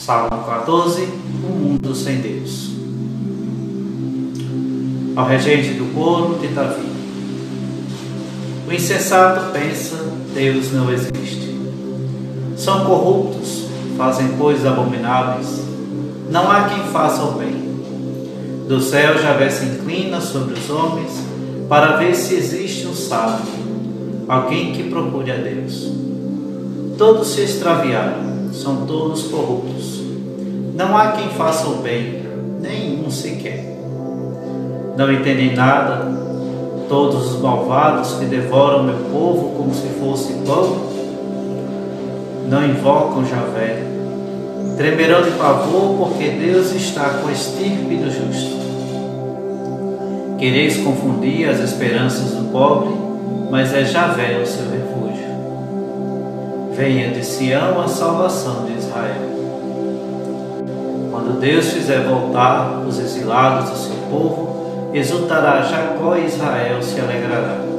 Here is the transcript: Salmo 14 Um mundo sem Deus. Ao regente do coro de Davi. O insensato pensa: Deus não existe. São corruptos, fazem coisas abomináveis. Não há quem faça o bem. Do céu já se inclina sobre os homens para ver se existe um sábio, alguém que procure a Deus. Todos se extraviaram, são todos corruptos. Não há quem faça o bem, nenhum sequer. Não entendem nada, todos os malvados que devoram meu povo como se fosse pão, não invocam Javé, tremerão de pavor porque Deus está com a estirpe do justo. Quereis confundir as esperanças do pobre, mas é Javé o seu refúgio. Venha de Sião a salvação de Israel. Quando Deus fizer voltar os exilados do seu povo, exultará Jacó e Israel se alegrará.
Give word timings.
Salmo 0.00 0.44
14 0.46 1.08
Um 1.44 1.58
mundo 1.58 1.94
sem 1.94 2.22
Deus. 2.22 2.70
Ao 5.14 5.26
regente 5.26 5.74
do 5.74 5.94
coro 5.94 6.38
de 6.38 6.48
Davi. 6.48 6.88
O 8.66 8.72
insensato 8.72 9.52
pensa: 9.52 9.96
Deus 10.32 10.72
não 10.72 10.90
existe. 10.90 11.54
São 12.56 12.86
corruptos, 12.86 13.66
fazem 13.98 14.28
coisas 14.38 14.64
abomináveis. 14.64 15.60
Não 16.30 16.50
há 16.50 16.70
quem 16.70 16.82
faça 16.84 17.22
o 17.22 17.32
bem. 17.32 17.60
Do 18.66 18.80
céu 18.80 19.18
já 19.18 19.50
se 19.50 19.66
inclina 19.66 20.18
sobre 20.18 20.54
os 20.54 20.70
homens 20.70 21.12
para 21.68 21.98
ver 21.98 22.14
se 22.14 22.36
existe 22.36 22.86
um 22.86 22.94
sábio, 22.94 23.44
alguém 24.26 24.72
que 24.72 24.84
procure 24.84 25.30
a 25.30 25.36
Deus. 25.36 25.92
Todos 26.96 27.28
se 27.28 27.42
extraviaram, 27.42 28.29
são 28.52 28.86
todos 28.86 29.24
corruptos. 29.24 30.00
Não 30.74 30.96
há 30.96 31.12
quem 31.12 31.28
faça 31.30 31.68
o 31.68 31.76
bem, 31.76 32.22
nenhum 32.60 33.10
sequer. 33.10 33.64
Não 34.96 35.12
entendem 35.12 35.54
nada, 35.54 36.06
todos 36.88 37.34
os 37.34 37.40
malvados 37.40 38.14
que 38.14 38.24
devoram 38.24 38.82
meu 38.82 38.98
povo 39.12 39.56
como 39.56 39.72
se 39.72 39.86
fosse 40.00 40.32
pão, 40.44 40.90
não 42.48 42.66
invocam 42.66 43.24
Javé, 43.24 43.84
tremerão 44.76 45.22
de 45.22 45.30
pavor 45.32 45.96
porque 45.98 46.30
Deus 46.30 46.74
está 46.74 47.10
com 47.10 47.28
a 47.28 47.32
estirpe 47.32 47.94
do 47.94 48.10
justo. 48.10 48.58
Quereis 50.36 50.78
confundir 50.78 51.48
as 51.48 51.60
esperanças 51.60 52.32
do 52.32 52.50
pobre, 52.50 52.92
mas 53.50 53.72
é 53.72 53.84
Javé 53.84 54.40
o 54.42 54.46
seu 54.46 54.64
refúgio. 54.64 55.29
Venha 56.80 57.10
de 57.10 57.22
Sião 57.22 57.78
a 57.78 57.86
salvação 57.86 58.64
de 58.64 58.72
Israel. 58.72 59.20
Quando 61.10 61.38
Deus 61.38 61.74
fizer 61.74 62.08
voltar 62.08 62.82
os 62.88 62.98
exilados 62.98 63.68
do 63.68 63.76
seu 63.76 63.96
povo, 64.08 64.90
exultará 64.94 65.60
Jacó 65.60 66.16
e 66.16 66.24
Israel 66.24 66.82
se 66.82 66.98
alegrará. 66.98 67.69